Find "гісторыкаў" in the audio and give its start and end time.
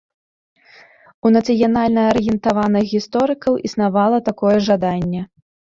2.97-3.53